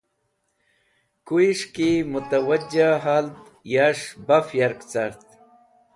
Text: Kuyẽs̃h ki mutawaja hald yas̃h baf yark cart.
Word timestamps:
Kuyẽs̃h 1.25 1.67
ki 1.73 1.89
mutawaja 2.11 2.89
hald 3.03 3.33
yas̃h 3.73 4.09
baf 4.27 4.47
yark 4.59 4.79
cart. 4.91 5.21